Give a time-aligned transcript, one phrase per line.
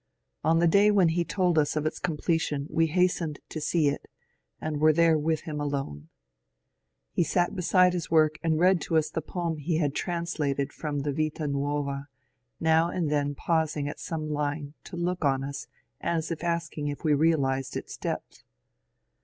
[0.43, 4.07] On the day when he told us of its completion we hastened to see it,
[4.59, 6.09] and were there with ROSSETTI READS VITA NUOVA 129
[7.13, 7.13] him alone.
[7.13, 11.03] He sat beside bis work and read to us tbe poem be bad translated from
[11.03, 12.07] tbe ^'Yita Nuova,"
[12.59, 15.67] now and then pausing at some line to look on us
[16.01, 18.41] as if asking if we realized its depth.